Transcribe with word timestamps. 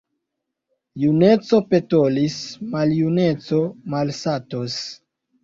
Juneco 1.03 1.59
petolis, 1.73 2.39
maljuneco 2.73 3.61
malsatos. 3.97 4.81